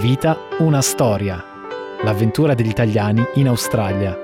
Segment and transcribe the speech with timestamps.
[0.00, 1.44] Una vita, una storia.
[2.04, 4.16] L'avventura degli italiani in Australia.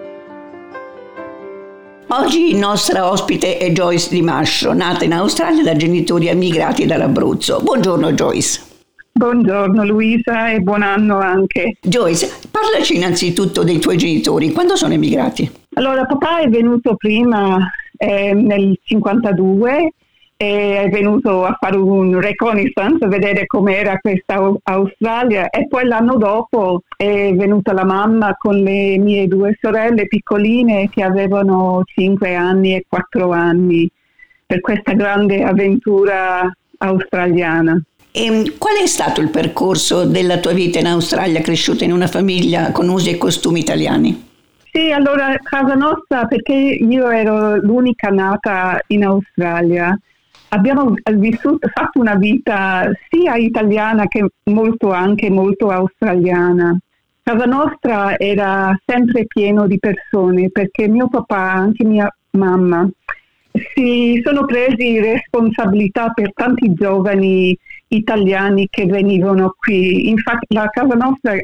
[2.07, 7.61] Oggi il nostra ospite è Joyce Di Mascio, nata in Australia da genitori emigrati dall'Abruzzo.
[7.63, 8.63] Buongiorno Joyce.
[9.13, 11.77] Buongiorno Luisa e buon anno anche.
[11.83, 14.53] Joyce, parlaci innanzitutto dei tuoi genitori.
[14.53, 15.51] Quando sono emigrati?
[15.75, 17.59] Allora, papà è venuto prima
[17.99, 19.93] eh, nel 52
[20.39, 26.83] è venuto a fare un reconnaissance, a vedere com'era questa Australia e poi l'anno dopo
[26.95, 32.85] è venuta la mamma con le mie due sorelle piccoline che avevano 5 anni e
[32.87, 33.89] 4 anni
[34.45, 37.81] per questa grande avventura australiana.
[38.13, 42.73] E qual è stato il percorso della tua vita in Australia, cresciuta in una famiglia
[42.73, 44.25] con usi e costumi italiani?
[44.71, 49.99] Sì, allora casa nostra, perché io ero l'unica nata in Australia,
[50.49, 56.77] abbiamo vissuto, fatto una vita sia italiana che molto anche molto australiana.
[57.23, 62.89] Casa nostra era sempre pieno di persone perché mio papà, anche mia mamma,
[63.75, 67.57] si sono presi responsabilità per tanti giovani
[67.89, 70.09] italiani che venivano qui.
[70.09, 71.35] Infatti la casa nostra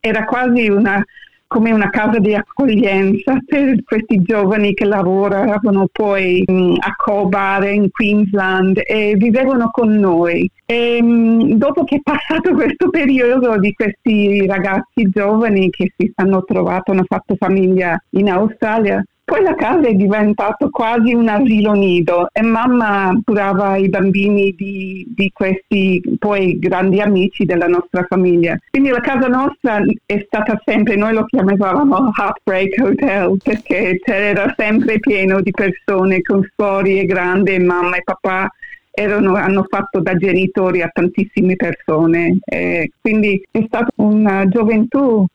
[0.00, 1.04] era quasi una
[1.48, 7.88] come una casa di accoglienza per questi giovani che lavoravano poi mh, a Cobar in
[7.90, 10.50] Queensland e vivevano con noi.
[10.64, 16.42] E, mh, dopo che è passato questo periodo di questi ragazzi giovani che si hanno
[16.42, 22.28] trovato, hanno fatto famiglia in Australia, poi la casa è diventata quasi un asilo nido
[22.32, 28.56] e mamma curava i bambini di, di, questi poi grandi amici della nostra famiglia.
[28.70, 35.00] Quindi la casa nostra è stata sempre, noi lo chiamavamo Heartbreak Hotel perché c'era sempre
[35.00, 38.48] pieno di persone con storie grandi, mamma e papà
[38.92, 42.38] erano, hanno fatto da genitori a tantissime persone.
[42.44, 45.26] E quindi è stata una gioventù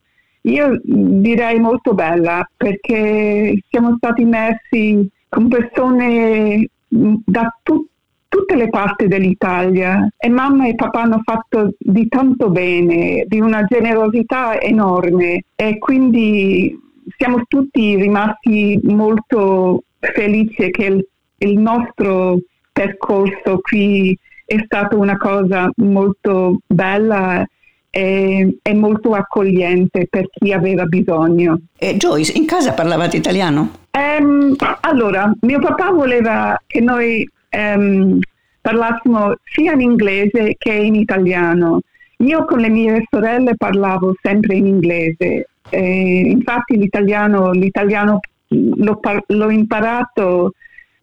[0.42, 7.86] io direi molto bella perché siamo stati messi con persone da tu-
[8.28, 13.64] tutte le parti dell'Italia e mamma e papà hanno fatto di tanto bene, di una
[13.64, 16.78] generosità enorme e quindi
[17.16, 21.06] siamo tutti rimasti molto felici che il,
[21.38, 22.38] il nostro
[22.72, 27.46] percorso qui è stato una cosa molto bella
[27.92, 31.60] è, è molto accogliente per chi aveva bisogno.
[31.76, 33.80] E Joyce, in casa parlavate italiano?
[33.90, 38.18] Um, allora, mio papà voleva che noi um,
[38.62, 41.80] parlassimo sia in inglese che in italiano.
[42.18, 49.50] Io con le mie sorelle parlavo sempre in inglese, e infatti l'italiano, l'italiano l'ho, l'ho,
[49.50, 50.52] imparato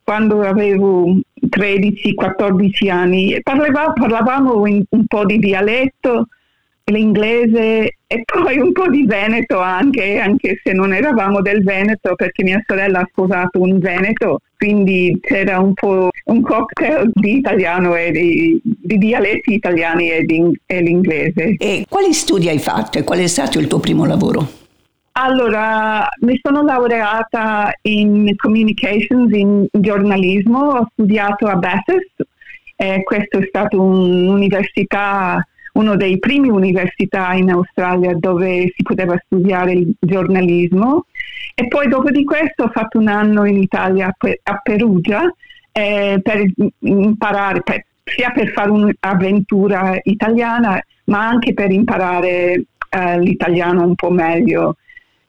[0.04, 3.40] quando avevo 13-14 anni.
[3.44, 6.30] Parlavamo, parlavamo in, un po' di dialetto,
[6.90, 12.44] l'inglese e poi un po' di Veneto anche, anche se non eravamo del Veneto perché
[12.44, 18.12] mia sorella ha sposato un Veneto, quindi c'era un po' un cocktail di italiano e
[18.12, 21.56] di, di dialetti italiani e, di, e l'inglese.
[21.58, 24.48] E quali studi hai fatto e qual è stato il tuo primo lavoro?
[25.14, 32.26] Allora, mi sono laureata in communications, in giornalismo, ho studiato a Bathurst,
[32.78, 39.74] e questa è stata un'università uno dei primi università in Australia dove si poteva studiare
[39.74, 41.06] il giornalismo
[41.56, 45.34] e poi dopo di questo ho fatto un anno in Italia a Perugia
[45.72, 46.44] eh, per
[46.80, 54.12] imparare, per, sia per fare un'avventura italiana ma anche per imparare eh, l'italiano un po'
[54.12, 54.78] meglio.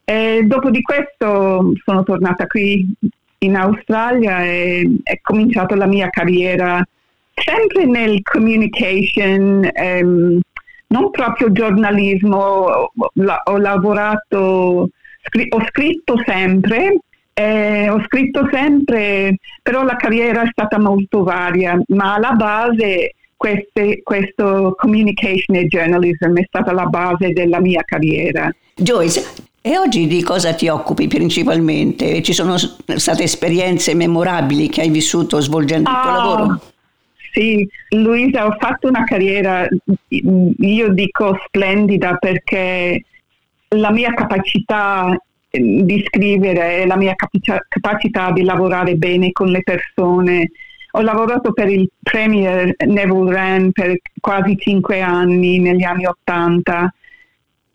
[0.04, 2.86] E dopo di questo sono tornata qui
[3.38, 6.84] in Australia e è cominciata la mia carriera
[7.34, 10.40] sempre nel communication, ehm,
[10.88, 14.88] non proprio giornalismo, la, ho lavorato,
[15.22, 16.98] scri- ho scritto sempre,
[17.32, 24.02] eh, ho scritto sempre, però la carriera è stata molto varia, ma alla base queste,
[24.02, 28.50] questo communication e journalism è stata la base della mia carriera.
[28.74, 29.24] Joyce,
[29.62, 32.20] e oggi di cosa ti occupi principalmente?
[32.20, 36.60] Ci sono state esperienze memorabili che hai vissuto svolgendo il tuo ah, lavoro?
[37.32, 39.68] Sì, Luisa, ho fatto una carriera,
[40.08, 43.04] io dico splendida perché
[43.68, 45.16] la mia capacità
[45.50, 50.50] ehm, di scrivere e la mia capacità di lavorare bene con le persone.
[50.92, 56.92] Ho lavorato per il Premier Neville Wren per quasi cinque anni negli anni Ottanta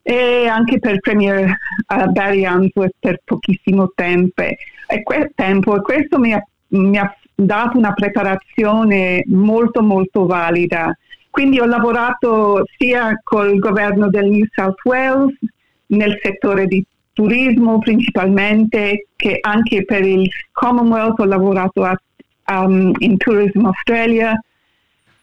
[0.02, 1.50] e anche per Premier
[1.88, 4.42] uh, Barry Answorth per pochissimo tempo.
[4.42, 5.78] E, que- tempo.
[5.78, 10.98] e questo mi ha, mi ha dato una preparazione molto molto valida.
[11.30, 15.38] Quindi ho lavorato sia col governo del New South Wales
[15.88, 21.98] nel settore di turismo principalmente, che anche per il Commonwealth ho lavorato a,
[22.64, 24.40] um, in Tourism Australia,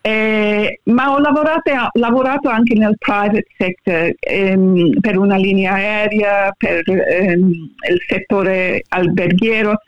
[0.05, 6.83] eh, ma ho lavorato, lavorato, anche nel private sector ehm, per una linea aerea, per
[6.89, 7.51] ehm,
[7.91, 9.81] il settore alberghiero,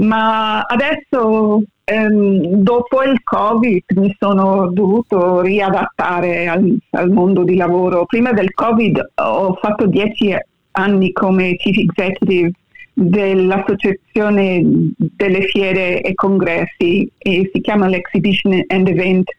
[0.00, 8.06] ma adesso ehm, dopo il Covid mi sono dovuto riadattare al, al, mondo di lavoro.
[8.06, 10.34] Prima del Covid ho fatto dieci
[10.72, 12.52] anni come chief executive
[12.92, 14.62] dell'associazione
[14.96, 19.30] delle fiere e congressi e si chiama l'Exhibition and Event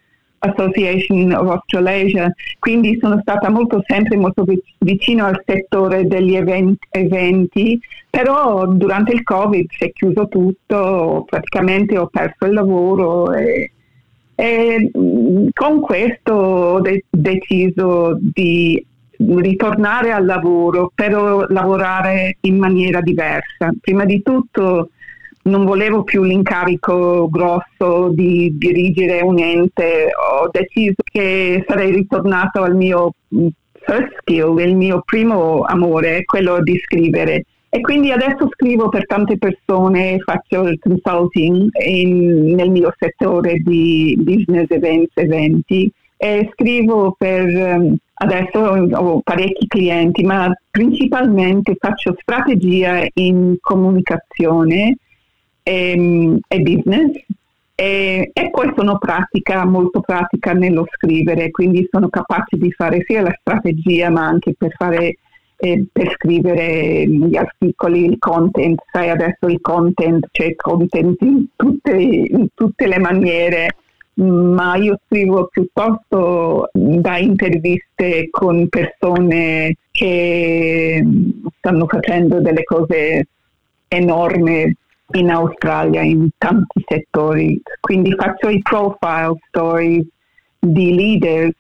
[0.44, 4.44] Association of Australasia, quindi sono stata molto sempre molto
[4.80, 7.80] vicino al settore degli event, eventi,
[8.10, 13.72] però durante il Covid si è chiuso tutto, praticamente ho perso il lavoro e,
[14.34, 18.84] e mm, con questo ho de- deciso di
[19.18, 23.72] ritornare al lavoro, però lavorare in maniera diversa.
[23.80, 24.90] Prima di tutto
[25.44, 32.76] non volevo più l'incarico grosso di dirigere un ente, ho deciso che sarei ritornato al
[32.76, 33.14] mio
[33.84, 37.46] first skill, il mio primo amore, quello di scrivere.
[37.74, 44.16] E quindi adesso scrivo per tante persone, faccio il consulting in, nel mio settore di
[44.20, 53.08] business events, eventi e scrivo per, ehm, adesso ho parecchi clienti, ma principalmente faccio strategia
[53.14, 54.98] in comunicazione
[55.64, 57.24] e, ehm, e business
[57.76, 63.22] e, e, poi sono pratica, molto pratica nello scrivere, quindi sono capace di fare sia
[63.22, 65.16] la strategia ma anche per fare
[65.64, 71.92] eh, per scrivere gli articoli, il content, sai adesso il content, c'è content in tutte,
[71.92, 73.76] in tutte le maniere,
[74.16, 81.04] ma io scrivo piuttosto da interviste con persone che
[81.58, 83.28] stanno facendo delle cose
[83.88, 84.76] enormi
[85.18, 87.62] in Australia in tanti settori.
[87.80, 90.06] Quindi faccio i profile stories
[90.60, 91.56] di leaders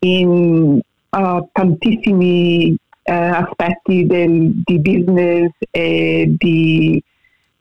[0.00, 0.80] in
[1.10, 7.02] uh, tantissimi uh, aspetti del, di business e di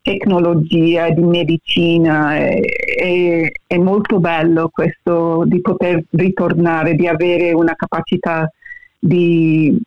[0.02, 2.38] tecnologia, di medicina.
[2.38, 8.50] E, è molto bello questo di poter ritornare, di avere una capacità
[8.98, 9.78] di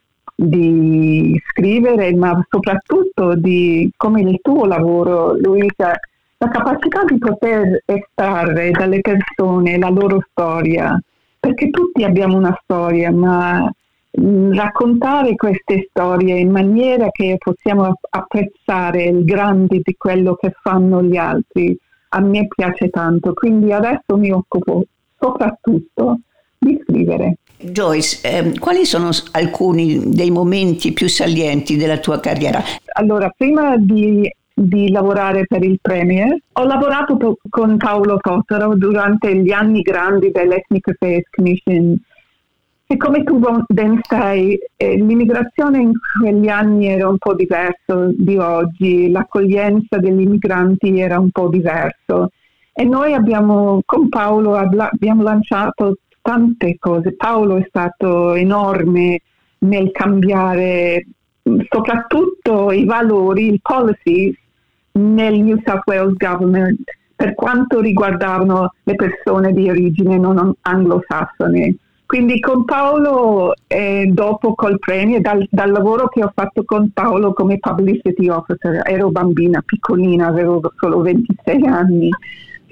[0.42, 5.92] di scrivere, ma soprattutto di come il tuo lavoro, Luisa,
[6.38, 10.98] la capacità di poter estrarre dalle persone la loro storia,
[11.38, 13.70] perché tutti abbiamo una storia, ma
[14.18, 21.02] mm, raccontare queste storie in maniera che possiamo apprezzare il grande di quello che fanno
[21.02, 21.76] gli altri,
[22.12, 23.34] a me piace tanto.
[23.34, 24.84] Quindi adesso mi occupo
[25.18, 26.20] soprattutto
[26.58, 27.39] di scrivere.
[27.62, 32.62] Joyce, eh, quali sono alcuni dei momenti più salienti della tua carriera?
[32.94, 39.36] Allora, prima di, di lavorare per il Premier, ho lavorato po- con Paolo Cottero durante
[39.36, 41.96] gli anni grandi dell'Ethnic Affairs Commission
[42.92, 48.36] e come tu ben sai, eh, l'immigrazione in quegli anni era un po' diverso di
[48.36, 52.30] oggi, l'accoglienza degli immigranti era un po' diverso
[52.72, 55.98] e noi abbiamo, con Paolo abbiamo lanciato
[56.30, 57.16] tante cose.
[57.16, 59.20] Paolo è stato enorme
[59.58, 61.04] nel cambiare
[61.68, 64.32] soprattutto i valori, il policy
[64.92, 66.82] nel New South Wales Government
[67.16, 71.74] per quanto riguardavano le persone di origine non anglosassone.
[72.06, 77.32] Quindi con Paolo, eh, dopo col premio, dal, dal, lavoro che ho fatto con Paolo
[77.32, 82.08] come publicity officer, ero bambina, piccolina, avevo solo 26 anni,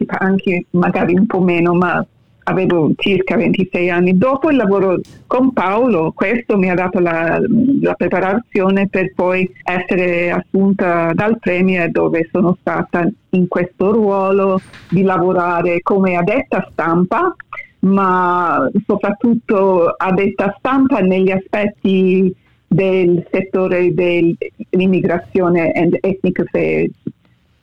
[0.06, 2.04] anche magari un po' meno, ma
[2.48, 4.16] avevo circa 26 anni.
[4.16, 7.38] Dopo il lavoro con Paolo, questo mi ha dato la,
[7.80, 15.02] la preparazione per poi essere assunta dal Premier dove sono stata in questo ruolo di
[15.02, 17.34] lavorare come addetta stampa,
[17.80, 22.34] ma soprattutto addetta stampa negli aspetti
[22.66, 26.92] del settore dell'immigrazione and ethnic affairs.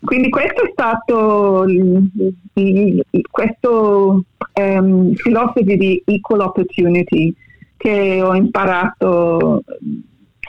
[0.05, 7.33] Quindi questo è stato il, questo um, philosophy di equal opportunity
[7.75, 9.63] che ho imparato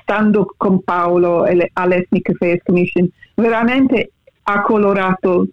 [0.03, 4.13] stando con Paolo all'Ethnic Affairs Commission, veramente
[4.45, 5.49] ha colorato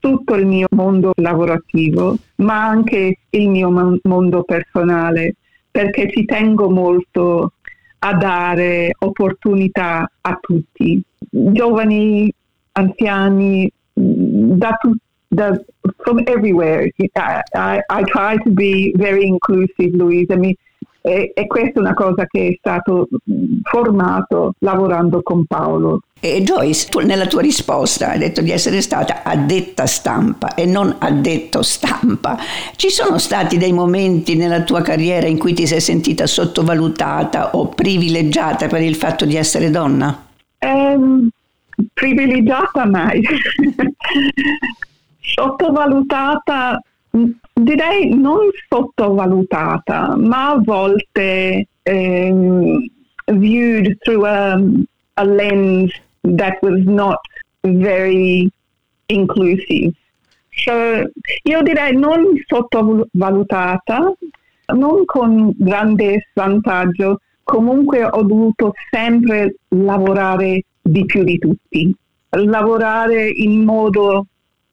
[0.00, 3.70] tutto il mio mondo lavorativo, ma anche il mio
[4.02, 5.36] mondo personale,
[5.70, 7.52] perché ci tengo molto
[8.00, 12.34] a dare opportunità a tutti, giovani,
[12.72, 14.96] anziani, da, tu-
[15.30, 15.64] the,
[16.04, 16.90] from everywhere.
[16.98, 20.36] I, I, I, try to be very inclusive, Louisa.
[20.36, 20.56] Mi,
[21.04, 23.08] e, e, questa è una cosa che è stato
[23.62, 26.00] formato lavorando con Paolo.
[26.20, 30.94] E Joyce, tu nella tua risposta hai detto di essere stata addetta stampa e non
[31.00, 32.38] addetto stampa.
[32.76, 37.66] Ci sono stati dei momenti nella tua carriera in cui ti sei sentita sottovalutata o
[37.66, 40.26] privilegiata per il fatto di essere donna?
[40.60, 41.28] Um,
[41.92, 43.22] privilegiata mai.
[45.20, 46.80] Sottovalutata,
[47.52, 52.86] direi non sottovalutata, ma a volte um,
[53.26, 54.60] viewed through a,
[55.14, 57.20] a lens that was not
[57.62, 58.50] very
[59.06, 59.94] inclusive.
[60.54, 61.10] So,
[61.44, 64.12] io direi non sottovalutata,
[64.74, 71.94] non con grande svantaggio, comunque ho dovuto sempre lavorare di più di tutti,
[72.30, 74.26] lavorare in modo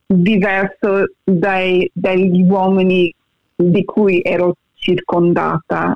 [0.05, 3.13] diverso dai, dagli uomini
[3.55, 5.95] di cui ero circondata.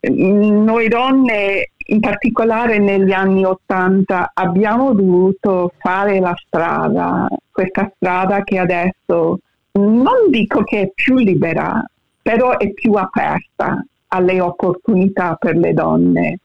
[0.00, 8.58] Noi donne, in particolare negli anni Ottanta, abbiamo dovuto fare la strada, questa strada che
[8.58, 9.40] adesso
[9.72, 11.84] non dico che è più libera,
[12.22, 16.38] però è più aperta alle opportunità per le donne.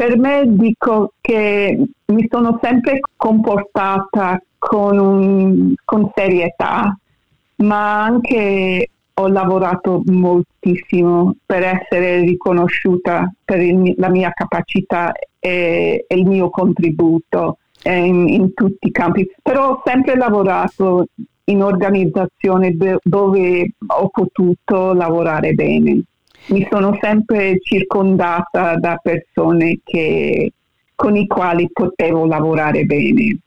[0.00, 6.98] Per me dico che mi sono sempre comportata con, un, con serietà,
[7.56, 16.16] ma anche ho lavorato moltissimo per essere riconosciuta per il, la mia capacità e, e
[16.16, 21.08] il mio contributo in, in, tutti i campi, però ho sempre lavorato
[21.44, 26.04] in organizzazioni dove ho potuto lavorare bene
[26.46, 30.52] mi sono sempre circondata da persone che,
[30.94, 33.38] con i quali potevo lavorare bene.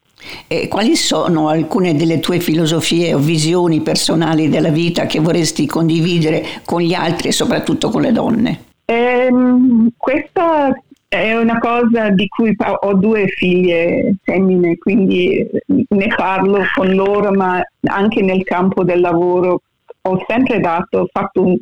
[0.47, 6.43] E quali sono alcune delle tue filosofie o visioni personali della vita che vorresti condividere
[6.63, 8.63] con gli altri e soprattutto con le donne?
[8.85, 10.71] Ehm, questa
[11.07, 17.62] è una cosa di cui ho due figlie femmine, quindi ne parlo con loro, ma
[17.83, 19.62] anche nel campo del lavoro
[20.01, 21.57] ho sempre dato, fatto un,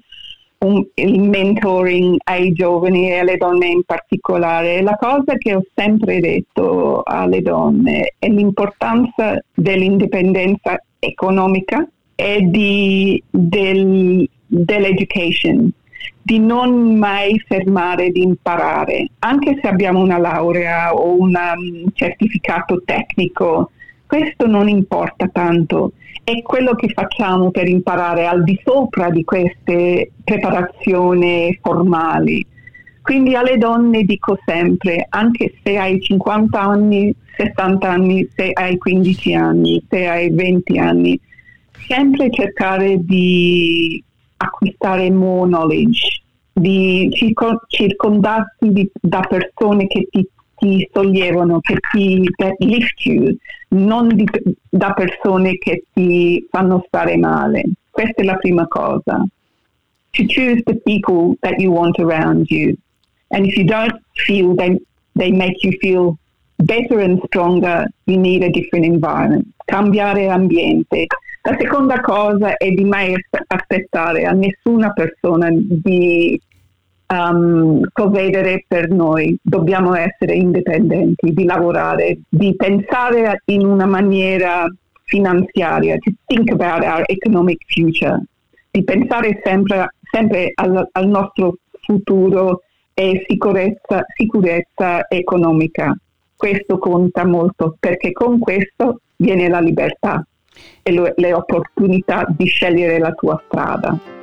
[0.63, 4.81] un, il mentoring ai giovani e alle donne in particolare.
[4.81, 14.27] La cosa che ho sempre detto alle donne è l'importanza dell'indipendenza economica e di, del,
[14.45, 15.71] dell'education,
[16.21, 22.83] di non mai fermare di imparare, anche se abbiamo una laurea o un um, certificato
[22.85, 23.71] tecnico,
[24.05, 30.11] questo non importa tanto è quello che facciamo per imparare al di sopra di queste
[30.23, 32.45] preparazioni formali.
[33.01, 39.33] Quindi alle donne dico sempre, anche se hai 50 anni, 60 anni, se hai 15
[39.33, 41.19] anni, se hai 20 anni,
[41.87, 44.01] sempre cercare di
[44.37, 46.21] acquistare more knowledge,
[46.53, 47.09] di
[47.67, 50.27] circondarsi di, da persone che ti
[50.61, 52.21] ti sollevano, che ti
[52.59, 53.35] lift you,
[53.69, 54.25] non di,
[54.69, 57.63] da persone che ti fanno stare male.
[57.89, 59.25] Questa è la prima cosa.
[60.11, 62.75] To choose the people that you want around you.
[63.29, 64.79] And if you don't feel they,
[65.15, 66.17] they make you feel
[66.57, 69.47] better and stronger, you need a different environment.
[69.65, 71.07] Cambiare ambiente.
[71.43, 73.15] La seconda cosa è di mai
[73.47, 76.39] aspettare a nessuna persona di
[77.11, 84.65] um, provvedere per noi, dobbiamo essere indipendenti, di lavorare, di pensare in una maniera
[85.03, 88.23] finanziaria, to think about our economic future,
[88.71, 92.61] di pensare sempre, sempre al, al nostro futuro
[92.93, 95.93] e sicurezza, sicurezza economica.
[96.35, 100.25] Questo conta molto perché con questo viene la libertà
[100.81, 104.20] e le opportunità di scegliere la tua strada.